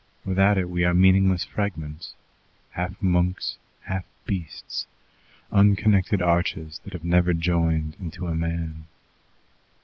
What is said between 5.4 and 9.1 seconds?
unconnected arches that have never joined into a man.